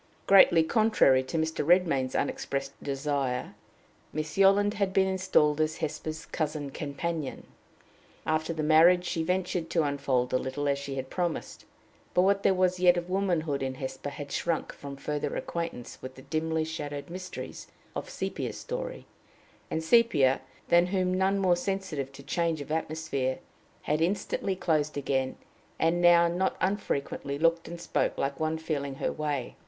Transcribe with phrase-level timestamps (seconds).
[0.25, 1.63] Greatly contrary to Mr.
[1.63, 3.53] Redmain's unexpressed desire,
[4.11, 7.45] Miss Yolland had been installed as Hesper's cousin companion.
[8.25, 11.65] After the marriage, she ventured to unfold a little, as she had promised,
[12.15, 16.15] but what there was yet of womanhood in Hesper had shrunk from further acquaintance with
[16.15, 19.05] the dimly shadowed mysteries of Sepia's story;
[19.69, 23.37] and Sepia, than whom none more sensitive to change of atmosphere,
[23.83, 25.35] had instantly closed again;
[25.77, 29.55] and now not unfrequently looked and spoke like one feeling her way.